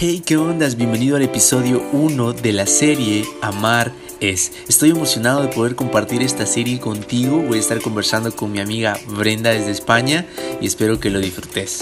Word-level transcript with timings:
Hey, 0.00 0.22
¿qué 0.24 0.36
ondas? 0.36 0.76
Bienvenido 0.76 1.16
al 1.16 1.22
episodio 1.22 1.82
1 1.90 2.34
de 2.34 2.52
la 2.52 2.66
serie 2.66 3.24
Amar 3.42 3.90
es. 4.20 4.52
Estoy 4.68 4.90
emocionado 4.90 5.42
de 5.42 5.48
poder 5.48 5.74
compartir 5.74 6.22
esta 6.22 6.46
serie 6.46 6.78
contigo. 6.78 7.38
Voy 7.38 7.56
a 7.56 7.60
estar 7.60 7.80
conversando 7.82 8.30
con 8.30 8.52
mi 8.52 8.60
amiga 8.60 8.96
Brenda 9.08 9.50
desde 9.50 9.72
España 9.72 10.24
y 10.60 10.68
espero 10.68 11.00
que 11.00 11.10
lo 11.10 11.18
disfrutes. 11.18 11.80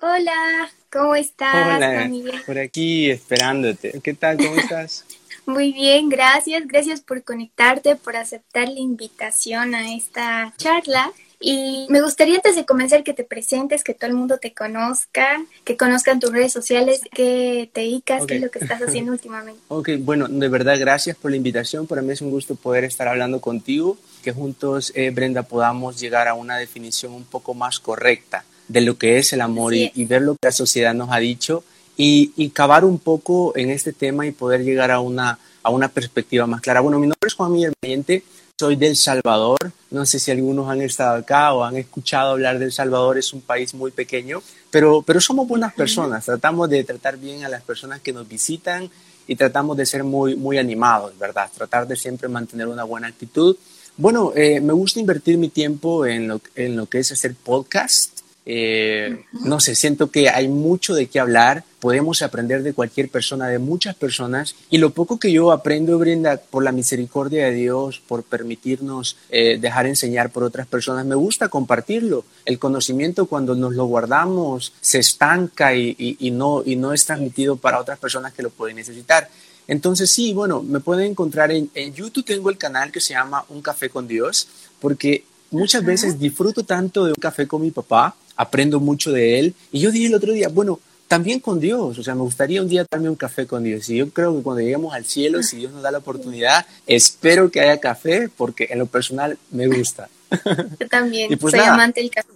Hola, 0.00 0.70
¿cómo 0.90 1.14
estás? 1.14 1.76
Hola, 1.76 2.10
por 2.46 2.58
aquí 2.58 3.10
esperándote. 3.10 4.00
¿Qué 4.02 4.14
tal? 4.14 4.38
¿Cómo 4.38 4.54
estás? 4.54 5.04
Muy 5.44 5.74
bien, 5.74 6.08
gracias. 6.08 6.66
Gracias 6.66 7.02
por 7.02 7.22
conectarte, 7.22 7.96
por 7.96 8.16
aceptar 8.16 8.66
la 8.66 8.80
invitación 8.80 9.74
a 9.74 9.94
esta 9.94 10.54
charla. 10.56 11.12
Y 11.42 11.86
me 11.88 12.00
gustaría 12.00 12.36
antes 12.36 12.54
de 12.54 12.64
comenzar 12.64 13.02
que 13.02 13.14
te 13.14 13.24
presentes, 13.24 13.82
que 13.82 13.94
todo 13.94 14.08
el 14.08 14.16
mundo 14.16 14.38
te 14.38 14.54
conozca, 14.54 15.44
que 15.64 15.76
conozcan 15.76 16.20
tus 16.20 16.30
redes 16.30 16.52
sociales, 16.52 17.00
que 17.12 17.68
te 17.72 17.80
dedicas, 17.80 18.24
qué 18.26 18.36
es 18.36 18.42
lo 18.42 18.50
que 18.50 18.60
estás 18.60 18.80
haciendo 18.86 19.10
últimamente. 19.10 19.60
Ok, 19.68 19.90
bueno, 19.98 20.28
de 20.28 20.48
verdad 20.48 20.78
gracias 20.78 21.16
por 21.16 21.32
la 21.32 21.36
invitación. 21.36 21.88
Para 21.88 22.00
mí 22.00 22.12
es 22.12 22.22
un 22.22 22.30
gusto 22.30 22.54
poder 22.54 22.84
estar 22.84 23.08
hablando 23.08 23.40
contigo, 23.40 23.98
que 24.22 24.30
juntos, 24.30 24.92
eh, 24.94 25.10
Brenda, 25.10 25.42
podamos 25.42 25.98
llegar 26.00 26.28
a 26.28 26.34
una 26.34 26.56
definición 26.56 27.12
un 27.12 27.24
poco 27.24 27.54
más 27.54 27.80
correcta 27.80 28.44
de 28.68 28.80
lo 28.80 28.96
que 28.96 29.18
es 29.18 29.32
el 29.32 29.40
amor 29.40 29.74
y, 29.74 29.90
ver 30.04 30.22
lo 30.22 30.34
que 30.34 30.46
la 30.46 30.52
sociedad 30.52 30.94
nos 30.94 31.10
ha 31.10 31.18
dicho 31.18 31.64
y, 31.96 32.32
y, 32.36 32.50
cavar 32.50 32.84
un 32.84 33.00
poco 33.00 33.52
en 33.56 33.70
este 33.70 33.92
tema 33.92 34.26
y 34.26 34.30
poder 34.30 34.62
llegar 34.62 34.92
a 34.92 35.00
una, 35.00 35.40
a 35.64 35.70
una 35.70 35.88
perspectiva 35.88 36.46
más 36.46 36.60
clara. 36.60 36.80
Bueno, 36.80 36.98
mi 37.00 37.06
nombre 37.06 37.26
es 37.26 37.34
Juan 37.34 37.52
Miguel 37.52 37.72
Valiente 37.82 38.22
soy 38.62 38.76
del 38.76 38.94
Salvador. 38.94 39.72
No 39.90 40.06
sé 40.06 40.20
si 40.20 40.30
algunos 40.30 40.70
han 40.70 40.82
estado 40.82 41.16
acá 41.16 41.52
o 41.52 41.64
han 41.64 41.76
escuchado 41.76 42.30
hablar 42.30 42.60
del 42.60 42.70
Salvador. 42.70 43.18
Es 43.18 43.32
un 43.32 43.40
país 43.40 43.74
muy 43.74 43.90
pequeño, 43.90 44.40
pero, 44.70 45.02
pero 45.02 45.20
somos 45.20 45.48
buenas 45.48 45.74
personas. 45.74 46.24
Tratamos 46.24 46.70
de 46.70 46.84
tratar 46.84 47.16
bien 47.16 47.42
a 47.42 47.48
las 47.48 47.62
personas 47.62 48.00
que 48.00 48.12
nos 48.12 48.28
visitan 48.28 48.88
y 49.26 49.34
tratamos 49.34 49.76
de 49.76 49.84
ser 49.84 50.04
muy, 50.04 50.36
muy 50.36 50.58
animados, 50.58 51.18
¿verdad? 51.18 51.50
Tratar 51.52 51.88
de 51.88 51.96
siempre 51.96 52.28
mantener 52.28 52.68
una 52.68 52.84
buena 52.84 53.08
actitud. 53.08 53.56
Bueno, 53.96 54.32
eh, 54.36 54.60
me 54.60 54.72
gusta 54.72 55.00
invertir 55.00 55.38
mi 55.38 55.48
tiempo 55.48 56.06
en 56.06 56.28
lo, 56.28 56.40
en 56.54 56.76
lo 56.76 56.86
que 56.86 57.00
es 57.00 57.10
hacer 57.10 57.34
podcast 57.34 58.21
eh, 58.44 59.24
no 59.44 59.60
sé, 59.60 59.74
siento 59.76 60.10
que 60.10 60.28
hay 60.28 60.48
mucho 60.48 60.94
de 60.94 61.06
qué 61.06 61.20
hablar, 61.20 61.64
podemos 61.78 62.22
aprender 62.22 62.62
de 62.62 62.72
cualquier 62.72 63.08
persona, 63.08 63.46
de 63.48 63.58
muchas 63.58 63.94
personas, 63.94 64.56
y 64.68 64.78
lo 64.78 64.90
poco 64.90 65.18
que 65.18 65.30
yo 65.30 65.52
aprendo, 65.52 65.98
Brenda, 65.98 66.38
por 66.38 66.64
la 66.64 66.72
misericordia 66.72 67.46
de 67.46 67.52
Dios, 67.52 68.00
por 68.06 68.24
permitirnos 68.24 69.16
eh, 69.30 69.58
dejar 69.58 69.86
enseñar 69.86 70.30
por 70.30 70.42
otras 70.42 70.66
personas, 70.66 71.06
me 71.06 71.14
gusta 71.14 71.48
compartirlo. 71.48 72.24
El 72.44 72.58
conocimiento 72.58 73.26
cuando 73.26 73.54
nos 73.54 73.74
lo 73.74 73.86
guardamos 73.86 74.72
se 74.80 74.98
estanca 74.98 75.74
y, 75.74 76.16
no, 76.32 76.62
y 76.64 76.76
no 76.76 76.92
es 76.92 77.04
transmitido 77.04 77.56
para 77.56 77.80
otras 77.80 77.98
personas 77.98 78.32
que 78.32 78.42
lo 78.42 78.50
pueden 78.50 78.76
necesitar. 78.76 79.28
Entonces 79.68 80.10
sí, 80.10 80.32
bueno, 80.34 80.62
me 80.62 80.80
pueden 80.80 81.12
encontrar 81.12 81.52
en, 81.52 81.70
en 81.74 81.94
YouTube, 81.94 82.24
tengo 82.24 82.50
el 82.50 82.58
canal 82.58 82.90
que 82.90 83.00
se 83.00 83.14
llama 83.14 83.44
Un 83.48 83.62
Café 83.62 83.88
con 83.88 84.08
Dios, 84.08 84.48
porque 84.80 85.24
muchas 85.52 85.84
veces 85.84 86.18
disfruto 86.18 86.64
tanto 86.64 87.04
de 87.04 87.10
un 87.10 87.20
café 87.20 87.46
con 87.46 87.62
mi 87.62 87.70
papá 87.70 88.16
aprendo 88.36 88.80
mucho 88.80 89.12
de 89.12 89.38
él. 89.38 89.54
Y 89.70 89.80
yo 89.80 89.90
dije 89.90 90.06
el 90.06 90.14
otro 90.14 90.32
día, 90.32 90.48
bueno, 90.48 90.80
también 91.12 91.40
con 91.40 91.60
Dios, 91.60 91.98
o 91.98 92.02
sea, 92.02 92.14
me 92.14 92.22
gustaría 92.22 92.62
un 92.62 92.68
día 92.68 92.86
darme 92.90 93.10
un 93.10 93.16
café 93.16 93.46
con 93.46 93.62
Dios. 93.62 93.86
Y 93.90 93.96
yo 93.96 94.08
creo 94.10 94.34
que 94.34 94.42
cuando 94.42 94.62
lleguemos 94.62 94.94
al 94.94 95.04
cielo, 95.04 95.42
si 95.42 95.58
Dios 95.58 95.70
nos 95.70 95.82
da 95.82 95.90
la 95.90 95.98
oportunidad, 95.98 96.64
espero 96.86 97.50
que 97.50 97.60
haya 97.60 97.78
café, 97.78 98.30
porque 98.34 98.68
en 98.70 98.78
lo 98.78 98.86
personal 98.86 99.36
me 99.50 99.66
gusta. 99.66 100.08
Yo 100.80 100.88
también, 100.88 101.38
pues 101.38 101.52
soy 101.52 101.60
amante 101.60 102.00
del 102.00 102.10
café. 102.10 102.30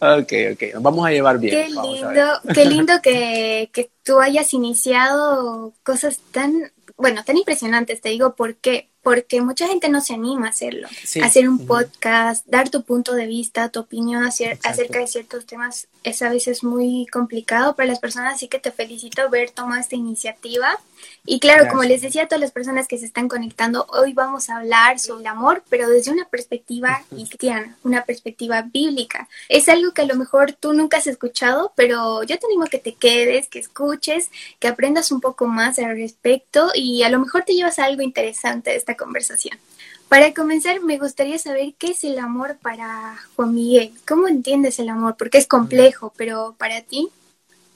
Ok, 0.00 0.32
ok, 0.54 0.74
nos 0.74 0.82
vamos 0.82 1.06
a 1.06 1.10
llevar 1.10 1.38
bien. 1.38 1.54
Qué 1.54 1.68
lindo, 1.68 2.40
qué 2.54 2.64
lindo 2.64 2.94
que, 3.02 3.70
que 3.72 3.88
tú 4.02 4.18
hayas 4.20 4.52
iniciado 4.52 5.72
cosas 5.84 6.18
tan, 6.32 6.72
bueno, 6.96 7.22
tan 7.24 7.36
impresionantes, 7.36 8.00
te 8.00 8.08
digo, 8.08 8.34
porque 8.34 8.88
porque 9.08 9.40
mucha 9.40 9.66
gente 9.66 9.88
no 9.88 10.02
se 10.02 10.12
anima 10.12 10.48
a 10.48 10.50
hacerlo. 10.50 10.86
Hacer 11.22 11.48
un 11.48 11.66
podcast, 11.66 12.44
dar 12.46 12.68
tu 12.68 12.82
punto 12.82 13.14
de 13.14 13.26
vista, 13.26 13.70
tu 13.70 13.80
opinión 13.80 14.22
acerca 14.22 14.98
de 14.98 15.06
ciertos 15.06 15.46
temas 15.46 15.88
es 16.04 16.22
a 16.22 16.30
veces 16.30 16.62
muy 16.62 17.06
complicado 17.12 17.74
para 17.74 17.88
las 17.88 17.98
personas, 17.98 18.34
así 18.34 18.48
que 18.48 18.58
te 18.58 18.70
felicito 18.70 19.28
ver 19.30 19.50
tomado 19.50 19.80
esta 19.80 19.96
iniciativa. 19.96 20.78
Y 21.24 21.38
claro, 21.38 21.68
como 21.68 21.82
les 21.84 22.02
decía 22.02 22.24
a 22.24 22.26
todas 22.26 22.40
las 22.40 22.50
personas 22.50 22.88
que 22.88 22.98
se 22.98 23.06
están 23.06 23.28
conectando, 23.28 23.86
hoy 23.90 24.12
vamos 24.14 24.48
a 24.48 24.56
hablar 24.56 24.98
sobre 24.98 25.22
el 25.22 25.26
amor, 25.28 25.62
pero 25.68 25.88
desde 25.88 26.10
una 26.10 26.24
perspectiva 26.26 27.02
cristiana, 27.10 27.76
una 27.84 28.04
perspectiva 28.04 28.62
bíblica. 28.62 29.28
Es 29.48 29.68
algo 29.68 29.92
que 29.92 30.02
a 30.02 30.06
lo 30.06 30.16
mejor 30.16 30.52
tú 30.52 30.72
nunca 30.72 30.98
has 30.98 31.06
escuchado, 31.06 31.72
pero 31.76 32.22
yo 32.22 32.38
te 32.38 32.46
animo 32.46 32.64
a 32.64 32.68
que 32.68 32.78
te 32.78 32.94
quedes, 32.94 33.48
que 33.48 33.58
escuches, 33.58 34.30
que 34.58 34.68
aprendas 34.68 35.12
un 35.12 35.20
poco 35.20 35.46
más 35.46 35.78
al 35.78 35.96
respecto 35.96 36.70
y 36.74 37.02
a 37.02 37.10
lo 37.10 37.20
mejor 37.20 37.44
te 37.44 37.54
llevas 37.54 37.78
algo 37.78 38.02
interesante 38.02 38.70
de 38.70 38.76
esta 38.76 38.96
conversación. 38.98 39.58
Para 40.10 40.34
comenzar, 40.34 40.82
me 40.82 40.98
gustaría 40.98 41.38
saber 41.38 41.74
qué 41.78 41.92
es 41.92 42.04
el 42.04 42.18
amor 42.18 42.56
para 42.60 43.18
Juan 43.36 43.54
Miguel. 43.54 43.92
¿Cómo 44.06 44.28
entiendes 44.28 44.78
el 44.78 44.90
amor? 44.90 45.16
Porque 45.18 45.38
es 45.38 45.46
complejo, 45.46 46.12
pero 46.16 46.54
para 46.58 46.82
ti. 46.82 47.08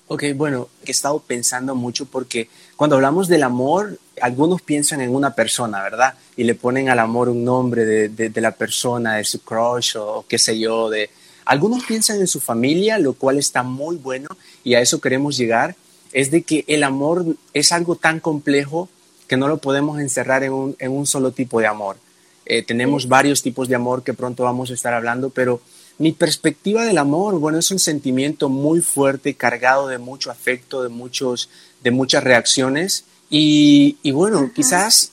Ok, 0.08 0.24
bueno, 0.34 0.68
he 0.84 0.90
estado 0.90 1.20
pensando 1.20 1.74
mucho 1.74 2.06
porque 2.06 2.48
cuando 2.76 2.96
hablamos 2.96 3.28
del 3.28 3.44
amor, 3.44 3.98
algunos 4.20 4.60
piensan 4.60 5.00
en 5.00 5.14
una 5.14 5.34
persona, 5.34 5.82
¿verdad? 5.82 6.14
Y 6.36 6.44
le 6.44 6.54
ponen 6.54 6.88
al 6.88 6.98
amor 6.98 7.28
un 7.28 7.44
nombre 7.44 7.84
de, 7.84 8.08
de, 8.08 8.40
la 8.40 8.52
persona, 8.52 9.16
de 9.16 9.24
su 9.24 9.40
crush 9.40 9.96
o 9.96 10.24
qué 10.28 10.38
sé 10.38 10.58
yo. 10.58 10.90
De... 10.90 11.08
Algunos 11.44 11.84
piensan 11.84 12.18
en 12.20 12.26
su 12.26 12.40
familia, 12.40 12.98
lo 12.98 13.14
cual 13.14 13.38
está 13.38 13.62
muy 13.62 13.96
bueno 13.96 14.28
y 14.64 14.74
a 14.74 14.80
eso 14.80 15.00
queremos 15.00 15.36
llegar. 15.36 15.76
Es 16.12 16.30
de 16.30 16.42
que 16.42 16.64
el 16.66 16.82
amor 16.82 17.24
es 17.54 17.72
algo 17.72 17.96
tan 17.96 18.20
complejo 18.20 18.88
que 19.26 19.36
no 19.36 19.48
lo 19.48 19.58
podemos 19.58 20.00
encerrar 20.00 20.42
en 20.44 20.52
un, 20.52 20.76
en 20.78 20.92
un 20.92 21.06
solo 21.06 21.32
tipo 21.32 21.60
de 21.60 21.66
amor. 21.66 21.96
Eh, 22.44 22.62
tenemos 22.62 23.08
varios 23.08 23.42
tipos 23.42 23.68
de 23.68 23.76
amor 23.76 24.02
que 24.02 24.14
pronto 24.14 24.42
vamos 24.44 24.70
a 24.70 24.74
estar 24.74 24.92
hablando, 24.94 25.30
pero 25.30 25.60
mi 25.98 26.12
perspectiva 26.12 26.84
del 26.84 26.98
amor, 26.98 27.38
bueno, 27.38 27.58
es 27.58 27.70
un 27.70 27.78
sentimiento 27.78 28.48
muy 28.48 28.80
fuerte, 28.80 29.34
cargado 29.34 29.88
de 29.88 29.98
mucho 29.98 30.30
afecto, 30.30 30.82
de, 30.82 30.88
muchos, 30.88 31.48
de 31.82 31.90
muchas 31.90 32.24
reacciones. 32.24 33.04
Y, 33.30 33.96
bueno, 34.10 34.50
quizás 34.54 35.12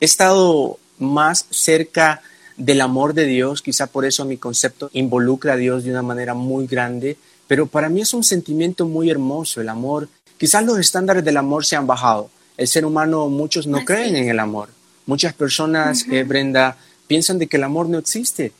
he 0.00 0.04
estado 0.04 0.78
más 0.98 1.46
cerca 1.50 2.22
del 2.56 2.80
amor 2.80 3.14
de 3.14 3.26
Dios, 3.26 3.60
quizá 3.62 3.86
por 3.86 4.04
eso 4.04 4.24
mi 4.24 4.36
concepto 4.36 4.90
involucra 4.92 5.54
a 5.54 5.56
Dios 5.56 5.84
de 5.84 5.90
una 5.90 6.02
manera 6.02 6.34
muy 6.34 6.66
grande, 6.66 7.16
pero 7.46 7.66
para 7.66 7.88
mí 7.88 8.02
es 8.02 8.14
un 8.14 8.22
sentimiento 8.22 8.86
muy 8.86 9.10
hermoso, 9.10 9.60
el 9.60 9.68
amor. 9.68 10.08
Quizás 10.38 10.64
los 10.64 10.78
estándares 10.78 11.24
del 11.24 11.36
amor 11.36 11.66
se 11.66 11.76
han 11.76 11.86
bajado. 11.86 12.30
El 12.60 12.68
ser 12.68 12.84
humano, 12.84 13.30
muchos 13.30 13.66
no 13.66 13.86
creen 13.86 14.16
en 14.16 14.28
el 14.28 14.38
amor 14.38 14.68
Muchas 15.06 15.32
personas, 15.32 16.04
eh, 16.10 16.24
Brenda, 16.24 16.76
piensan 17.06 17.38
de 17.38 17.46
que 17.46 17.56
el 17.56 17.64
amor 17.64 17.88
no 17.88 17.96
existe 17.96 18.52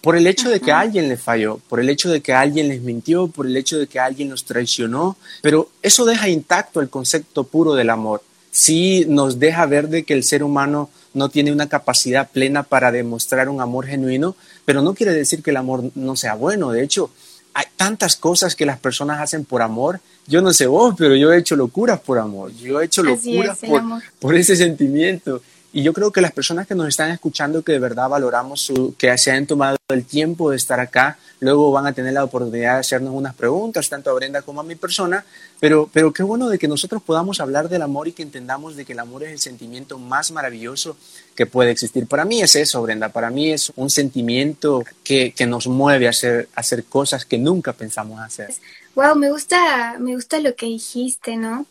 por 0.00 0.16
el 0.16 0.28
hecho 0.28 0.48
de 0.48 0.60
que 0.60 0.70
alguien 0.70 1.08
le 1.08 1.16
falló, 1.16 1.58
por 1.68 1.80
el 1.80 1.90
hecho 1.90 2.08
de 2.08 2.20
que 2.20 2.32
alguien 2.32 2.68
les 2.68 2.80
mintió, 2.82 3.26
por 3.26 3.46
el 3.46 3.56
hecho 3.56 3.78
de 3.78 3.88
que 3.88 3.98
alguien 3.98 4.30
los 4.30 4.44
traicionó, 4.44 5.16
pero 5.42 5.70
eso 5.82 6.04
deja 6.04 6.28
intacto 6.28 6.80
el 6.80 6.88
concepto 6.88 7.42
puro 7.42 7.74
del 7.74 7.90
amor. 7.90 8.22
Sí 8.52 9.04
nos 9.08 9.40
deja 9.40 9.66
ver 9.66 9.88
de 9.88 10.04
que 10.04 10.14
el 10.14 10.22
ser 10.22 10.44
humano 10.44 10.88
no 11.14 11.28
tiene 11.28 11.50
una 11.50 11.68
capacidad 11.68 12.30
plena 12.30 12.62
para 12.62 12.92
demostrar 12.92 13.48
un 13.48 13.60
amor 13.60 13.86
genuino, 13.86 14.36
pero 14.64 14.82
no 14.82 14.94
quiere 14.94 15.12
decir 15.12 15.42
que 15.42 15.50
el 15.50 15.56
amor 15.56 15.90
no 15.96 16.14
sea 16.14 16.34
bueno. 16.34 16.70
De 16.70 16.84
hecho, 16.84 17.10
hay 17.58 17.66
tantas 17.74 18.14
cosas 18.14 18.54
que 18.54 18.64
las 18.64 18.78
personas 18.78 19.20
hacen 19.20 19.44
por 19.44 19.62
amor. 19.62 19.98
Yo 20.28 20.40
no 20.40 20.52
sé 20.52 20.68
vos, 20.68 20.94
pero 20.96 21.16
yo 21.16 21.32
he 21.32 21.38
hecho 21.38 21.56
locuras 21.56 21.98
por 21.98 22.20
amor. 22.20 22.52
Yo 22.52 22.80
he 22.80 22.84
hecho 22.84 23.02
locuras 23.02 23.58
por, 23.58 23.82
por 24.20 24.36
ese 24.36 24.54
sentimiento. 24.54 25.42
Y 25.70 25.82
yo 25.82 25.92
creo 25.92 26.10
que 26.10 26.22
las 26.22 26.32
personas 26.32 26.66
que 26.66 26.74
nos 26.74 26.88
están 26.88 27.10
escuchando, 27.10 27.62
que 27.62 27.72
de 27.72 27.78
verdad 27.78 28.08
valoramos 28.08 28.62
su, 28.62 28.94
que 28.96 29.16
se 29.18 29.30
han 29.30 29.46
tomado 29.46 29.76
el 29.88 30.06
tiempo 30.06 30.50
de 30.50 30.56
estar 30.56 30.80
acá, 30.80 31.18
luego 31.40 31.70
van 31.70 31.86
a 31.86 31.92
tener 31.92 32.14
la 32.14 32.24
oportunidad 32.24 32.74
de 32.74 32.80
hacernos 32.80 33.14
unas 33.14 33.34
preguntas, 33.34 33.88
tanto 33.88 34.10
a 34.10 34.14
Brenda 34.14 34.40
como 34.40 34.60
a 34.60 34.64
mi 34.64 34.76
persona, 34.76 35.24
pero, 35.60 35.88
pero 35.92 36.12
qué 36.12 36.22
bueno 36.22 36.48
de 36.48 36.58
que 36.58 36.68
nosotros 36.68 37.02
podamos 37.02 37.40
hablar 37.40 37.68
del 37.68 37.82
amor 37.82 38.08
y 38.08 38.12
que 38.12 38.22
entendamos 38.22 38.76
de 38.76 38.86
que 38.86 38.94
el 38.94 38.98
amor 38.98 39.24
es 39.24 39.30
el 39.30 39.38
sentimiento 39.38 39.98
más 39.98 40.30
maravilloso 40.30 40.96
que 41.34 41.44
puede 41.44 41.70
existir. 41.70 42.06
Para 42.06 42.24
mí 42.24 42.40
es 42.40 42.56
eso, 42.56 42.80
Brenda, 42.82 43.10
para 43.10 43.28
mí 43.28 43.50
es 43.50 43.70
un 43.76 43.90
sentimiento 43.90 44.84
que, 45.04 45.32
que 45.36 45.46
nos 45.46 45.66
mueve 45.66 46.06
a 46.06 46.10
hacer, 46.10 46.48
a 46.54 46.60
hacer 46.60 46.84
cosas 46.84 47.26
que 47.26 47.36
nunca 47.36 47.74
pensamos 47.74 48.20
hacer. 48.20 48.48
Wow, 48.94 49.14
me 49.16 49.30
gusta, 49.30 49.96
me 50.00 50.14
gusta 50.14 50.40
lo 50.40 50.54
que 50.56 50.66
dijiste, 50.66 51.36
¿no? 51.36 51.66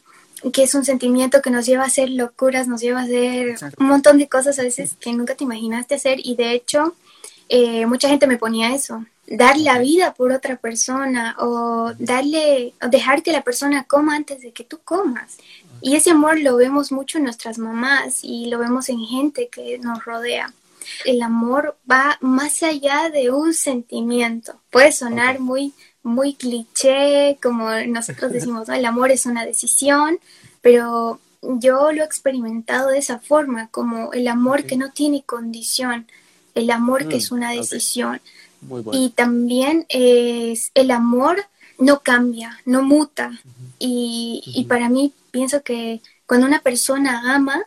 Que 0.54 0.64
es 0.64 0.76
un 0.76 0.86
sentimiento 0.86 1.42
que 1.42 1.50
nos 1.50 1.66
lleva 1.66 1.84
a 1.84 1.88
hacer 1.88 2.10
locuras, 2.10 2.68
nos 2.68 2.82
lleva 2.82 3.02
a 3.02 3.04
hacer 3.04 3.56
un 3.80 3.88
montón 3.88 4.18
de 4.18 4.28
cosas 4.28 4.60
a 4.60 4.64
veces 4.64 4.96
que 5.00 5.14
nunca 5.14 5.36
te 5.36 5.44
imaginaste 5.44 5.96
hacer 5.96 6.20
y 6.24 6.36
de 6.36 6.52
hecho 6.54 6.96
eh, 7.50 7.86
mucha 7.86 8.10
gente 8.10 8.28
me 8.28 8.38
ponía 8.38 8.76
eso, 8.76 9.06
dar 9.26 9.58
la 9.58 9.80
vida 9.80 10.14
por 10.14 10.32
otra 10.32 10.58
persona 10.58 11.36
o 11.40 11.94
darle, 11.98 12.74
o 12.82 12.88
dejar 12.88 13.24
que 13.24 13.32
la 13.32 13.44
persona 13.44 13.84
coma 13.84 14.16
antes 14.16 14.42
de 14.42 14.52
que 14.52 14.64
tú 14.64 14.80
comas. 14.84 15.38
Y 15.82 15.96
ese 15.96 16.12
amor 16.12 16.40
lo 16.40 16.56
vemos 16.56 16.92
mucho 16.92 17.18
en 17.18 17.26
nuestras 17.26 17.58
mamás 17.58 18.24
y 18.24 18.48
lo 18.48 18.58
vemos 18.58 18.90
en 18.90 19.00
gente 19.00 19.48
que 19.50 19.78
nos 19.78 20.04
rodea. 20.06 20.54
El 21.06 21.22
amor 21.22 21.78
va 21.90 22.18
más 22.22 22.64
allá 22.64 23.10
de 23.10 23.30
un 23.30 23.54
sentimiento. 23.54 24.60
Puede 24.72 24.92
sonar 24.92 25.40
muy 25.40 25.74
muy 26.08 26.34
cliché, 26.34 27.38
como 27.42 27.70
nosotros 27.88 28.32
decimos, 28.34 28.70
el 28.70 28.86
amor 28.86 29.12
es 29.12 29.26
una 29.26 29.46
decisión, 29.46 30.20
pero 30.62 31.20
yo 31.42 31.92
lo 31.92 32.02
he 32.02 32.06
experimentado 32.06 32.90
de 32.90 32.98
esa 32.98 33.20
forma, 33.20 33.68
como 33.70 34.12
el 34.14 34.28
amor 34.28 34.66
que 34.66 34.78
no 34.78 34.92
tiene 34.92 35.24
condición, 35.24 36.08
el 36.56 36.72
amor 36.72 37.08
que 37.08 37.18
es 37.18 37.32
mm, 37.32 37.36
una 37.36 37.52
decisión. 37.52 38.20
Y 38.92 39.10
también 39.12 39.86
es 39.90 40.72
el 40.74 40.90
amor 40.90 41.46
no 41.78 42.00
cambia, 42.00 42.60
no 42.66 42.82
muta. 42.82 43.40
y, 43.78 44.42
y 44.46 44.64
para 44.64 44.90
mí 44.90 45.14
pienso 45.30 45.62
que 45.62 46.02
cuando 46.26 46.48
una 46.48 46.60
persona 46.60 47.36
ama, 47.36 47.64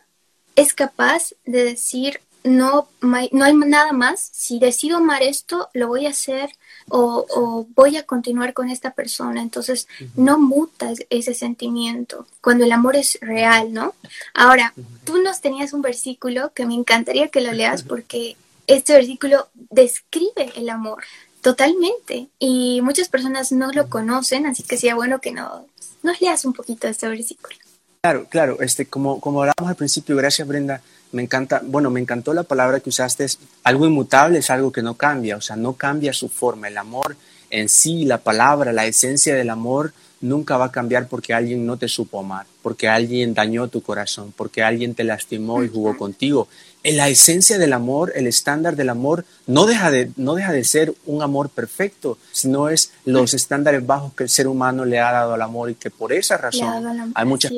es 0.57 0.75
capaz 0.75 1.33
de 1.47 1.65
decir, 1.65 2.21
no, 2.45 2.89
no 3.01 3.17
hay 3.17 3.55
nada 3.55 3.93
más, 3.93 4.21
si 4.33 4.59
decido 4.59 4.99
amar 4.99 5.23
esto, 5.23 5.69
lo 5.73 5.89
voy 5.89 6.07
a 6.07 6.11
hacer 6.11 6.51
o, 6.91 7.67
voy 7.75 7.97
a 7.97 8.05
continuar 8.05 8.53
con 8.53 8.69
esta 8.69 8.93
persona. 8.93 9.43
Entonces, 9.43 9.89
no 10.17 10.39
muta 10.39 10.93
ese 11.09 11.35
sentimiento 11.35 12.27
cuando 12.41 12.65
el 12.65 12.73
amor 12.73 12.97
es 12.97 13.19
real, 13.21 13.73
¿no? 13.73 13.95
Ahora, 14.35 14.75
tú 15.05 15.23
nos 15.23 15.41
tenías 15.41 15.73
un 15.73 15.83
versículo 15.83 16.53
que 16.53 16.67
me 16.67 16.75
encantaría 16.75 17.29
que 17.29 17.41
lo 17.41 17.53
leas 17.53 17.83
porque 17.83 18.37
este 18.67 18.93
versículo 18.93 19.49
describe 19.71 20.53
el 20.57 20.69
amor 20.69 21.03
totalmente 21.41 22.29
y 22.39 22.81
muchas 22.83 23.09
personas 23.09 23.51
no 23.53 23.73
lo 23.73 23.89
conocen, 23.89 24.47
así 24.47 24.63
que 24.63 24.77
sería 24.77 24.95
bueno 24.95 25.21
que 25.21 25.33
no, 25.33 25.67
nos 26.03 26.21
leas 26.21 26.45
un 26.45 26.53
poquito 26.53 26.87
de 26.87 26.93
este 26.93 27.09
versículo. 27.09 27.57
Claro, 28.03 28.27
claro, 28.29 28.61
este, 28.61 28.87
como, 28.87 29.21
como 29.21 29.41
hablábamos 29.43 29.71
al 29.71 29.77
principio, 29.77 30.17
gracias 30.17 30.47
Brenda, 30.47 30.81
me 31.13 31.23
encanta, 31.23 31.63
bueno, 31.65 31.91
me 31.91 32.01
encantó 32.01 32.33
la 32.33 32.43
palabra 32.45 32.81
que 32.81 32.91
usaste, 32.91 33.25
es 33.25 33.39
algo 33.65 33.87
inmutable 33.87 34.39
es 34.39 34.51
algo 34.51 34.73
que 34.73 34.83
no 34.83 34.95
cambia, 34.95 35.37
o 35.37 35.41
sea, 35.41 35.57
no 35.57 35.75
cambia 35.75 36.13
su 36.13 36.29
forma, 36.29 36.69
el 36.69 36.79
amor 36.79 37.17
en 37.51 37.69
sí, 37.69 38.05
la 38.05 38.19
palabra, 38.19 38.73
la 38.73 38.87
esencia 38.87 39.35
del 39.35 39.51
amor 39.51 39.93
nunca 40.21 40.57
va 40.57 40.67
a 40.67 40.73
cambiar 40.73 41.09
porque 41.09 41.35
alguien 41.35 41.67
no 41.67 41.77
te 41.77 41.89
supo 41.89 42.21
amar, 42.21 42.47
porque 42.63 42.89
alguien 42.89 43.35
dañó 43.35 43.69
tu 43.69 43.83
corazón, 43.83 44.33
porque 44.37 44.63
alguien 44.63 44.95
te 44.95 45.05
lastimó 45.05 45.65
y 45.65 45.69
jugó 45.69 45.97
contigo. 45.97 46.49
En 46.83 46.97
la 46.97 47.09
esencia 47.09 47.59
del 47.59 47.73
amor, 47.73 48.13
el 48.15 48.27
estándar 48.27 48.77
del 48.77 48.89
amor, 48.89 49.25
no 49.47 49.67
deja 49.67 49.91
de, 49.91 50.11
no 50.17 50.35
deja 50.35 50.53
de 50.53 50.65
ser 50.65 50.95
un 51.07 51.23
amor 51.23 51.51
perfecto, 51.51 52.19
sino 52.33 52.69
es 52.69 52.93
los 53.05 53.35
estándares 53.35 53.85
bajos 53.85 54.15
que 54.15 54.25
el 54.25 54.31
ser 54.31 54.47
humano 54.47 54.85
le 54.85 55.01
ha 55.01 55.11
dado 55.11 55.35
al 55.35 55.43
amor 55.43 55.71
y 55.71 55.75
que 55.75 55.91
por 55.91 56.13
esa 56.13 56.37
razón 56.37 57.13
hay 57.15 57.27
muchas 57.27 57.53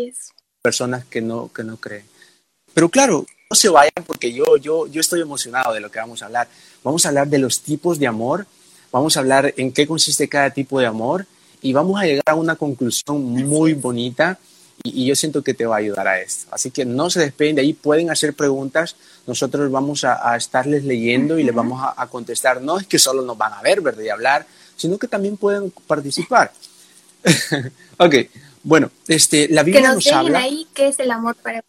personas 0.62 1.04
que 1.04 1.20
no, 1.20 1.50
que 1.52 1.64
no 1.64 1.76
creen. 1.76 2.04
Pero 2.74 2.88
claro, 2.88 3.26
no 3.52 3.56
se 3.56 3.68
vayan 3.68 4.02
porque 4.06 4.32
yo, 4.32 4.56
yo, 4.56 4.86
yo 4.86 5.02
estoy 5.02 5.20
emocionado 5.20 5.74
de 5.74 5.80
lo 5.80 5.90
que 5.90 5.98
vamos 5.98 6.22
a 6.22 6.24
hablar. 6.24 6.48
Vamos 6.82 7.04
a 7.04 7.10
hablar 7.10 7.28
de 7.28 7.38
los 7.38 7.60
tipos 7.60 7.98
de 7.98 8.06
amor, 8.06 8.46
vamos 8.90 9.14
a 9.14 9.20
hablar 9.20 9.52
en 9.58 9.72
qué 9.72 9.86
consiste 9.86 10.26
cada 10.26 10.48
tipo 10.48 10.80
de 10.80 10.86
amor 10.86 11.26
y 11.60 11.74
vamos 11.74 12.00
a 12.00 12.06
llegar 12.06 12.24
a 12.24 12.34
una 12.34 12.56
conclusión 12.56 13.22
muy 13.22 13.74
bonita 13.74 14.38
y, 14.82 15.04
yo 15.04 15.14
siento 15.14 15.42
que 15.42 15.52
te 15.52 15.66
va 15.66 15.74
a 15.74 15.78
ayudar 15.80 16.08
a 16.08 16.18
esto. 16.22 16.46
Así 16.50 16.70
que 16.70 16.86
no 16.86 17.10
se 17.10 17.20
despeguen 17.20 17.56
de 17.56 17.60
ahí, 17.60 17.74
pueden 17.74 18.10
hacer 18.10 18.32
preguntas, 18.32 18.96
nosotros 19.26 19.70
vamos 19.70 20.02
a, 20.04 20.34
estarles 20.34 20.84
leyendo 20.84 21.38
y 21.38 21.42
les 21.42 21.54
vamos 21.54 21.78
a, 21.94 22.06
contestar. 22.06 22.62
No 22.62 22.78
es 22.78 22.86
que 22.86 22.98
solo 22.98 23.20
nos 23.20 23.36
van 23.36 23.52
a 23.52 23.60
ver, 23.60 23.82
¿verdad? 23.82 24.02
Y 24.02 24.08
hablar, 24.08 24.46
sino 24.76 24.96
que 24.96 25.08
también 25.08 25.36
pueden 25.36 25.70
participar. 25.86 26.52
ok, 27.98 28.14
bueno, 28.62 28.90
este, 29.08 29.46
la 29.48 29.62
Biblia 29.62 29.90
que 29.90 29.94
nos, 29.94 30.06
habla. 30.06 30.38
ahí 30.38 30.66
qué 30.72 30.88
es 30.88 30.98
el 31.00 31.10
amor 31.10 31.36
para 31.36 31.62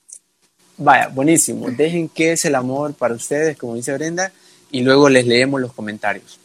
Vaya, 0.77 1.07
buenísimo. 1.07 1.69
Dejen 1.69 2.09
qué 2.09 2.33
es 2.33 2.45
el 2.45 2.55
amor 2.55 2.93
para 2.93 3.13
ustedes, 3.13 3.57
como 3.57 3.75
dice 3.75 3.93
Brenda, 3.93 4.31
y 4.71 4.81
luego 4.81 5.09
les 5.09 5.27
leemos 5.27 5.61
los 5.61 5.73
comentarios. 5.73 6.39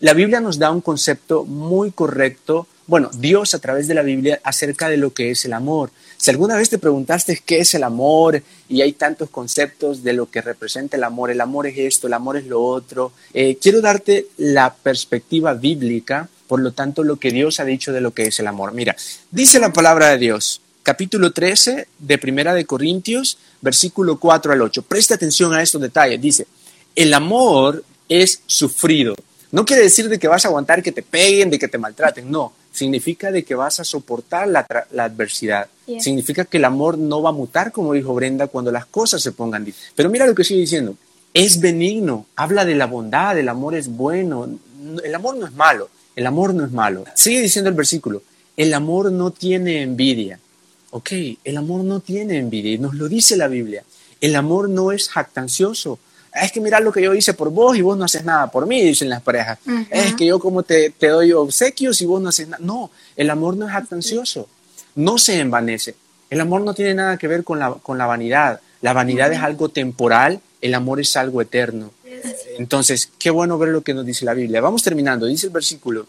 La 0.00 0.12
Biblia 0.12 0.40
nos 0.40 0.58
da 0.58 0.70
un 0.70 0.80
concepto 0.80 1.44
muy 1.44 1.90
correcto, 1.90 2.66
bueno, 2.86 3.10
Dios 3.16 3.54
a 3.54 3.58
través 3.58 3.88
de 3.88 3.94
la 3.94 4.02
Biblia 4.02 4.40
acerca 4.44 4.88
de 4.88 4.98
lo 4.98 5.12
que 5.12 5.30
es 5.30 5.44
el 5.44 5.54
amor. 5.54 5.90
Si 6.16 6.30
alguna 6.30 6.56
vez 6.56 6.68
te 6.68 6.78
preguntaste 6.78 7.42
qué 7.44 7.58
es 7.58 7.74
el 7.74 7.82
amor 7.82 8.42
y 8.68 8.82
hay 8.82 8.92
tantos 8.92 9.30
conceptos 9.30 10.04
de 10.04 10.12
lo 10.12 10.30
que 10.30 10.42
representa 10.42 10.96
el 10.96 11.04
amor, 11.04 11.30
el 11.30 11.40
amor 11.40 11.66
es 11.66 11.78
esto, 11.78 12.06
el 12.06 12.12
amor 12.12 12.36
es 12.36 12.46
lo 12.46 12.62
otro, 12.62 13.12
eh, 13.34 13.56
quiero 13.60 13.80
darte 13.80 14.26
la 14.36 14.74
perspectiva 14.74 15.54
bíblica 15.54 16.28
por 16.46 16.60
lo 16.60 16.72
tanto, 16.72 17.02
lo 17.02 17.16
que 17.16 17.30
Dios 17.30 17.60
ha 17.60 17.64
dicho 17.64 17.92
de 17.92 18.00
lo 18.00 18.12
que 18.12 18.24
es 18.24 18.38
el 18.40 18.46
amor. 18.46 18.72
Mira, 18.72 18.96
dice 19.30 19.58
la 19.58 19.72
palabra 19.72 20.10
de 20.10 20.18
Dios, 20.18 20.60
capítulo 20.86 21.32
13 21.32 21.88
de 21.98 22.16
Primera 22.16 22.54
de 22.54 22.64
Corintios, 22.64 23.38
versículo 23.60 24.20
4 24.20 24.52
al 24.52 24.62
8. 24.62 24.82
Presta 24.82 25.16
atención 25.16 25.52
a 25.52 25.60
estos 25.60 25.82
detalles. 25.82 26.20
Dice, 26.20 26.46
el 26.94 27.12
amor 27.12 27.82
es 28.08 28.40
sufrido. 28.46 29.16
No 29.50 29.64
quiere 29.64 29.82
decir 29.82 30.08
de 30.08 30.20
que 30.20 30.28
vas 30.28 30.44
a 30.44 30.48
aguantar 30.48 30.84
que 30.84 30.92
te 30.92 31.02
peguen, 31.02 31.50
de 31.50 31.58
que 31.58 31.66
te 31.66 31.76
maltraten, 31.76 32.30
no. 32.30 32.52
Significa 32.70 33.32
de 33.32 33.42
que 33.42 33.56
vas 33.56 33.80
a 33.80 33.84
soportar 33.84 34.46
la, 34.46 34.64
adversidad. 34.96 35.66
Significa 35.98 36.44
que 36.44 36.58
el 36.58 36.64
amor 36.64 36.96
no 36.98 37.20
va 37.20 37.30
a 37.30 37.32
mutar, 37.32 37.72
como 37.72 37.92
dijo 37.92 38.14
Brenda, 38.14 38.46
cuando 38.46 38.70
las 38.70 38.86
cosas 38.86 39.20
se 39.20 39.32
pongan 39.32 39.64
difíciles. 39.64 39.92
Pero 39.96 40.08
mira 40.08 40.24
lo 40.24 40.36
que 40.36 40.44
sigue 40.44 40.60
diciendo. 40.60 40.94
Es 41.34 41.58
benigno, 41.58 42.26
habla 42.36 42.64
de 42.64 42.76
la 42.76 42.86
bondad, 42.86 43.36
el 43.36 43.48
amor 43.48 43.74
es 43.74 43.88
bueno, 43.88 44.48
el 45.02 45.14
amor 45.16 45.36
no 45.36 45.46
es 45.46 45.52
malo. 45.52 45.90
El 46.14 46.28
amor 46.28 46.54
no 46.54 46.64
es 46.64 46.70
malo. 46.70 47.04
Sigue 47.14 47.40
diciendo 47.40 47.70
el 47.70 47.76
versículo, 47.76 48.22
el 48.56 48.72
amor 48.72 49.10
no 49.10 49.32
tiene 49.32 49.82
envidia. 49.82 50.38
Ok, 50.96 51.10
el 51.44 51.58
amor 51.58 51.84
no 51.84 52.00
tiene 52.00 52.38
envidia 52.38 52.72
y 52.72 52.78
nos 52.78 52.94
lo 52.94 53.06
dice 53.06 53.36
la 53.36 53.48
Biblia. 53.48 53.84
El 54.18 54.34
amor 54.34 54.70
no 54.70 54.92
es 54.92 55.10
jactancioso. 55.10 55.98
Es 56.32 56.52
que 56.52 56.60
mira 56.62 56.80
lo 56.80 56.90
que 56.90 57.02
yo 57.02 57.12
hice 57.12 57.34
por 57.34 57.50
vos 57.50 57.76
y 57.76 57.82
vos 57.82 57.98
no 57.98 58.06
haces 58.06 58.24
nada 58.24 58.50
por 58.50 58.66
mí, 58.66 58.80
dicen 58.82 59.10
las 59.10 59.20
parejas. 59.20 59.58
Es 59.90 60.14
que 60.14 60.24
yo 60.24 60.38
como 60.38 60.62
te, 60.62 60.88
te, 60.88 61.08
doy 61.08 61.32
obsequios 61.32 62.00
y 62.00 62.06
vos 62.06 62.22
no 62.22 62.30
haces 62.30 62.48
nada. 62.48 62.64
No, 62.64 62.90
el 63.14 63.28
amor 63.28 63.58
no 63.58 63.66
es 63.66 63.72
jactancioso. 63.72 64.48
No 64.94 65.18
se 65.18 65.38
envanece. 65.38 65.96
El 66.30 66.40
amor 66.40 66.62
no 66.62 66.72
tiene 66.72 66.94
nada 66.94 67.18
que 67.18 67.28
ver 67.28 67.44
con 67.44 67.58
la, 67.58 67.72
con 67.72 67.98
la 67.98 68.06
vanidad. 68.06 68.62
La 68.80 68.94
vanidad 68.94 69.30
es 69.30 69.40
algo 69.40 69.68
temporal, 69.68 70.40
el 70.62 70.72
amor 70.72 70.98
es 70.98 71.14
algo 71.18 71.42
eterno. 71.42 71.90
Entonces, 72.56 73.10
qué 73.18 73.28
bueno 73.28 73.58
ver 73.58 73.68
lo 73.68 73.82
que 73.82 73.92
nos 73.92 74.06
dice 74.06 74.24
la 74.24 74.32
Biblia. 74.32 74.62
Vamos 74.62 74.82
terminando. 74.82 75.26
Dice 75.26 75.48
el 75.48 75.52
versículo, 75.52 76.06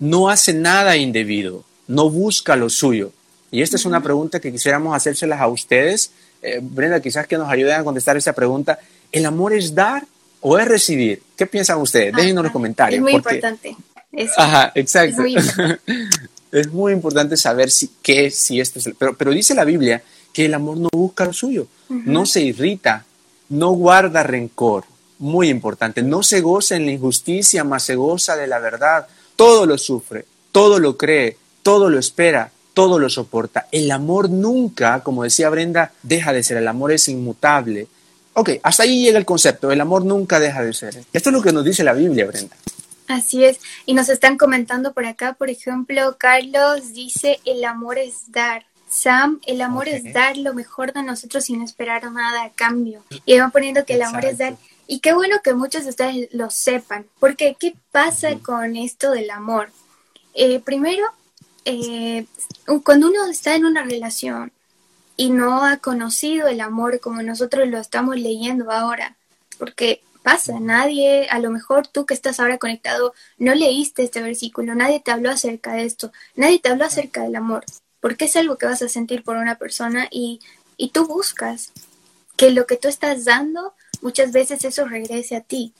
no 0.00 0.28
hace 0.28 0.52
nada 0.52 0.96
indebido, 0.96 1.62
no 1.86 2.10
busca 2.10 2.56
lo 2.56 2.70
suyo. 2.70 3.12
Y 3.50 3.62
esta 3.62 3.76
es 3.76 3.84
una 3.84 4.02
pregunta 4.02 4.40
que 4.40 4.52
quisiéramos 4.52 4.94
hacérselas 4.94 5.40
a 5.40 5.48
ustedes. 5.48 6.12
Eh, 6.42 6.60
Brenda, 6.62 7.00
quizás 7.00 7.26
que 7.26 7.36
nos 7.36 7.48
ayuden 7.48 7.80
a 7.80 7.84
contestar 7.84 8.16
esa 8.16 8.32
pregunta. 8.32 8.78
¿El 9.10 9.26
amor 9.26 9.52
es 9.52 9.74
dar 9.74 10.06
o 10.40 10.58
es 10.58 10.68
recibir? 10.68 11.22
¿Qué 11.36 11.46
piensan 11.46 11.80
ustedes? 11.80 12.14
Déjenos 12.14 12.38
en 12.38 12.44
los 12.44 12.52
comentarios. 12.52 12.98
Es 12.98 13.02
muy 13.02 13.14
importante. 13.14 13.76
Ajá, 14.36 14.72
exacto. 14.74 15.22
Es 16.52 16.72
muy 16.72 16.92
importante. 16.92 17.36
saber 17.36 17.70
si, 17.70 17.92
qué, 18.02 18.28
si 18.28 18.58
esto 18.58 18.80
es... 18.80 18.90
Pero, 18.98 19.16
pero 19.16 19.30
dice 19.30 19.54
la 19.54 19.64
Biblia 19.64 20.02
que 20.32 20.46
el 20.46 20.54
amor 20.54 20.78
no 20.78 20.88
busca 20.92 21.24
lo 21.24 21.32
suyo, 21.32 21.66
no 21.88 22.26
se 22.26 22.40
irrita, 22.40 23.04
no 23.48 23.70
guarda 23.70 24.22
rencor, 24.22 24.84
muy 25.18 25.48
importante. 25.48 26.02
No 26.02 26.22
se 26.22 26.40
goza 26.40 26.76
en 26.76 26.86
la 26.86 26.92
injusticia, 26.92 27.62
mas 27.62 27.84
se 27.84 27.94
goza 27.94 28.36
de 28.36 28.46
la 28.46 28.58
verdad. 28.58 29.06
Todo 29.36 29.66
lo 29.66 29.76
sufre, 29.78 30.24
todo 30.50 30.78
lo 30.78 30.96
cree, 30.96 31.36
todo 31.62 31.90
lo 31.90 31.98
espera, 31.98 32.52
todo 32.74 32.98
lo 32.98 33.08
soporta. 33.08 33.66
El 33.72 33.90
amor 33.90 34.30
nunca, 34.30 35.02
como 35.02 35.24
decía 35.24 35.50
Brenda, 35.50 35.92
deja 36.02 36.32
de 36.32 36.42
ser. 36.42 36.58
El 36.58 36.68
amor 36.68 36.92
es 36.92 37.08
inmutable. 37.08 37.88
Ok, 38.34 38.50
hasta 38.62 38.84
ahí 38.84 39.02
llega 39.02 39.18
el 39.18 39.24
concepto. 39.24 39.70
El 39.70 39.80
amor 39.80 40.04
nunca 40.04 40.40
deja 40.40 40.62
de 40.62 40.72
ser. 40.72 41.04
Esto 41.12 41.30
es 41.30 41.34
lo 41.34 41.42
que 41.42 41.52
nos 41.52 41.64
dice 41.64 41.84
la 41.84 41.92
Biblia, 41.92 42.26
Brenda. 42.26 42.56
Así 43.08 43.44
es. 43.44 43.58
Y 43.86 43.94
nos 43.94 44.08
están 44.08 44.38
comentando 44.38 44.92
por 44.92 45.04
acá, 45.04 45.32
por 45.32 45.50
ejemplo, 45.50 46.16
Carlos 46.16 46.92
dice, 46.92 47.40
el 47.44 47.64
amor 47.64 47.98
es 47.98 48.30
dar. 48.30 48.66
Sam, 48.88 49.40
el 49.46 49.60
amor 49.60 49.88
es 49.88 50.12
dar 50.12 50.36
lo 50.36 50.52
mejor 50.52 50.92
de 50.92 51.02
nosotros 51.04 51.44
sin 51.44 51.62
esperar 51.62 52.10
nada 52.10 52.44
a 52.44 52.50
cambio. 52.50 53.04
Y 53.24 53.38
van 53.38 53.52
poniendo 53.52 53.84
que 53.84 53.94
el 53.94 54.02
amor 54.02 54.24
es 54.24 54.38
dar 54.38 54.56
y 54.90 54.98
qué 54.98 55.12
bueno 55.12 55.36
que 55.40 55.54
muchos 55.54 55.84
de 55.84 55.90
ustedes 55.90 56.28
lo 56.32 56.50
sepan, 56.50 57.06
porque 57.20 57.56
¿qué 57.56 57.76
pasa 57.92 58.36
con 58.42 58.74
esto 58.74 59.12
del 59.12 59.30
amor? 59.30 59.70
Eh, 60.34 60.58
primero, 60.58 61.04
eh, 61.64 62.26
cuando 62.84 63.08
uno 63.08 63.26
está 63.26 63.54
en 63.54 63.64
una 63.64 63.82
relación 63.82 64.52
y 65.16 65.30
no 65.30 65.64
ha 65.64 65.76
conocido 65.78 66.48
el 66.48 66.60
amor 66.60 67.00
como 67.00 67.22
nosotros 67.22 67.68
lo 67.68 67.78
estamos 67.78 68.16
leyendo 68.16 68.70
ahora, 68.70 69.16
porque 69.58 70.02
pasa, 70.22 70.60
nadie, 70.60 71.28
a 71.28 71.38
lo 71.38 71.50
mejor 71.50 71.86
tú 71.86 72.06
que 72.06 72.14
estás 72.14 72.40
ahora 72.40 72.58
conectado, 72.58 73.14
no 73.38 73.54
leíste 73.54 74.02
este 74.02 74.22
versículo, 74.22 74.74
nadie 74.74 75.00
te 75.00 75.10
habló 75.10 75.30
acerca 75.30 75.74
de 75.74 75.84
esto, 75.84 76.12
nadie 76.36 76.58
te 76.58 76.70
habló 76.70 76.84
acerca 76.84 77.22
del 77.22 77.36
amor, 77.36 77.64
porque 78.00 78.26
es 78.26 78.36
algo 78.36 78.56
que 78.56 78.66
vas 78.66 78.82
a 78.82 78.88
sentir 78.88 79.22
por 79.22 79.36
una 79.36 79.56
persona 79.56 80.08
y, 80.10 80.40
y 80.76 80.90
tú 80.90 81.06
buscas 81.06 81.72
que 82.36 82.50
lo 82.50 82.66
que 82.66 82.76
tú 82.76 82.88
estás 82.88 83.24
dando 83.24 83.74
muchas 84.00 84.32
veces 84.32 84.64
eso 84.64 84.86
regrese 84.86 85.36
a 85.36 85.42
ti. 85.42 85.74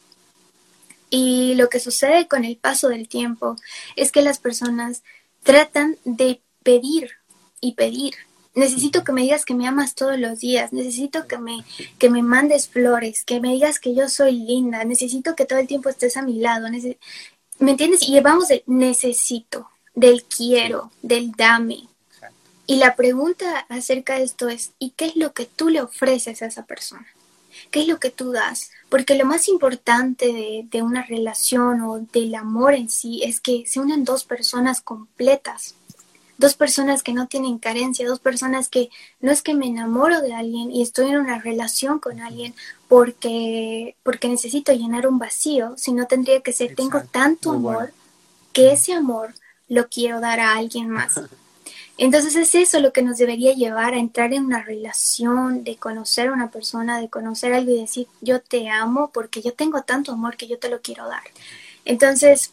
Y 1.08 1.54
lo 1.56 1.68
que 1.68 1.80
sucede 1.80 2.28
con 2.28 2.44
el 2.44 2.56
paso 2.56 2.88
del 2.88 3.08
tiempo 3.08 3.56
es 3.96 4.12
que 4.12 4.22
las 4.22 4.38
personas 4.38 5.02
tratan 5.42 5.97
de 6.04 6.40
pedir 6.62 7.11
y 7.61 7.75
pedir. 7.75 8.14
Necesito 8.54 9.04
que 9.04 9.12
me 9.12 9.23
digas 9.23 9.44
que 9.44 9.54
me 9.54 9.68
amas 9.68 9.94
todos 9.94 10.18
los 10.18 10.40
días, 10.40 10.73
necesito 10.73 11.26
que 11.28 11.38
me, 11.38 11.64
que 11.99 12.11
me 12.11 12.23
mandes 12.23 12.68
flores, 12.68 13.25
que 13.25 13.40
me 13.40 13.52
digas 13.52 13.78
que 13.78 13.94
yo 13.94 14.09
soy 14.09 14.32
linda, 14.32 14.85
necesito 14.85 15.37
que 15.37 15.47
todo 15.47 15.59
el 15.59 15.68
tiempo 15.68 15.88
estés 15.88 16.16
a 16.16 16.23
mi 16.23 16.40
lado. 16.40 16.68
¿Me 17.59 17.70
entiendes? 17.70 18.02
Y 18.02 18.12
llevamos 18.12 18.49
del 18.49 18.64
necesito, 18.66 19.70
del 19.94 20.25
quiero, 20.25 20.90
del 21.02 21.32
dame. 21.32 21.88
Y 22.66 22.76
la 22.76 22.97
pregunta 22.97 23.66
acerca 23.68 24.16
de 24.16 24.25
esto 24.25 24.49
es, 24.49 24.73
¿y 24.78 24.90
qué 24.90 25.06
es 25.06 25.16
lo 25.16 25.32
que 25.32 25.47
tú 25.47 25.68
le 25.68 25.80
ofreces 25.80 26.42
a 26.42 26.47
esa 26.47 26.66
persona? 26.66 27.06
¿Qué 27.71 27.83
es 27.83 27.88
lo 27.88 27.99
que 27.99 28.11
tú 28.11 28.33
das? 28.33 28.71
Porque 28.88 29.14
lo 29.14 29.25
más 29.25 29.49
importante 29.49 30.26
de, 30.26 30.67
de 30.71 30.83
una 30.83 31.02
relación 31.02 31.81
o 31.83 31.99
del 31.99 32.35
amor 32.35 32.75
en 32.75 32.88
sí 32.88 33.23
es 33.25 33.40
que 33.40 33.64
se 33.67 33.81
unen 33.81 34.05
dos 34.05 34.25
personas 34.25 34.81
completas, 34.81 35.75
dos 36.40 36.55
personas 36.55 37.02
que 37.02 37.12
no 37.12 37.29
tienen 37.29 37.59
carencia, 37.59 38.09
dos 38.09 38.19
personas 38.19 38.69
que 38.69 38.88
no 39.21 39.31
es 39.31 39.43
que 39.43 39.55
me 39.55 39.67
enamoro 39.67 40.23
de 40.23 40.33
alguien 40.33 40.73
y 40.73 40.83
estoy 40.83 41.11
en 41.11 41.19
una 41.19 41.38
relación 41.38 41.99
con 41.99 42.21
alguien 42.21 42.55
porque, 42.88 43.95
porque 44.02 44.29
necesito 44.29 44.73
llenar 44.73 45.07
un 45.07 45.19
vacío, 45.19 45.75
sino 45.76 46.07
tendría 46.07 46.40
que 46.40 46.55
ser, 46.55 46.75
tengo 46.75 47.02
tanto 47.02 47.52
amor 47.52 47.93
que 48.55 48.73
ese 48.73 48.95
amor 48.95 49.35
lo 49.69 49.88
quiero 49.88 50.21
dar 50.21 50.40
a 50.40 50.57
alguien 50.57 50.88
más. 50.88 51.21
Entonces 52.00 52.35
es 52.35 52.54
eso 52.54 52.80
lo 52.80 52.95
que 52.95 53.02
nos 53.02 53.19
debería 53.19 53.52
llevar 53.52 53.92
a 53.92 53.99
entrar 53.99 54.33
en 54.33 54.47
una 54.47 54.62
relación, 54.62 55.64
de 55.64 55.76
conocer 55.76 56.28
a 56.28 56.33
una 56.33 56.50
persona, 56.50 56.99
de 56.99 57.11
conocer 57.11 57.52
algo 57.52 57.73
y 57.73 57.80
decir, 57.83 58.07
yo 58.23 58.40
te 58.40 58.71
amo 58.71 59.11
porque 59.12 59.42
yo 59.42 59.52
tengo 59.52 59.83
tanto 59.83 60.12
amor 60.12 60.38
que 60.38 60.49
yo 60.49 60.59
te 60.59 60.71
lo 60.71 60.80
quiero 60.80 61.07
dar. 61.07 61.23
Entonces, 61.85 62.52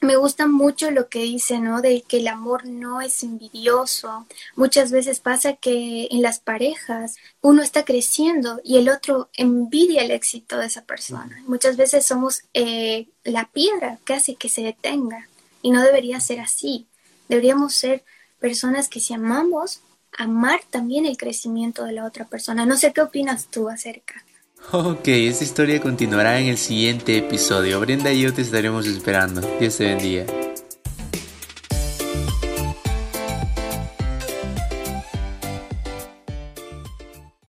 me 0.00 0.16
gusta 0.16 0.48
mucho 0.48 0.90
lo 0.90 1.08
que 1.08 1.20
dice, 1.20 1.60
¿no? 1.60 1.80
De 1.80 2.02
que 2.02 2.16
el 2.16 2.26
amor 2.26 2.66
no 2.66 3.00
es 3.00 3.22
envidioso. 3.22 4.26
Muchas 4.56 4.90
veces 4.90 5.20
pasa 5.20 5.52
que 5.52 6.08
en 6.10 6.20
las 6.20 6.40
parejas 6.40 7.18
uno 7.40 7.62
está 7.62 7.84
creciendo 7.84 8.60
y 8.64 8.78
el 8.78 8.88
otro 8.88 9.30
envidia 9.34 10.02
el 10.02 10.10
éxito 10.10 10.58
de 10.58 10.66
esa 10.66 10.82
persona. 10.82 11.40
Muchas 11.46 11.76
veces 11.76 12.04
somos 12.04 12.42
eh, 12.52 13.06
la 13.22 13.48
piedra 13.52 14.00
que 14.04 14.14
hace 14.14 14.34
que 14.34 14.48
se 14.48 14.62
detenga 14.62 15.28
y 15.62 15.70
no 15.70 15.84
debería 15.84 16.18
ser 16.18 16.40
así. 16.40 16.88
Deberíamos 17.28 17.76
ser 17.76 18.02
personas 18.40 18.88
que 18.88 19.00
si 19.00 19.14
amamos, 19.14 19.80
amar 20.16 20.60
también 20.70 21.06
el 21.06 21.16
crecimiento 21.16 21.84
de 21.84 21.92
la 21.92 22.04
otra 22.04 22.26
persona. 22.26 22.66
No 22.66 22.76
sé 22.76 22.92
qué 22.92 23.02
opinas 23.02 23.48
tú 23.50 23.68
acerca. 23.68 24.24
Ok, 24.72 25.08
esta 25.08 25.44
historia 25.44 25.80
continuará 25.80 26.40
en 26.40 26.48
el 26.48 26.58
siguiente 26.58 27.16
episodio. 27.18 27.80
Brenda 27.80 28.12
y 28.12 28.22
yo 28.22 28.34
te 28.34 28.42
estaremos 28.42 28.86
esperando. 28.86 29.40
Dios 29.60 29.76
te 29.76 29.84
bendiga. 29.84 30.26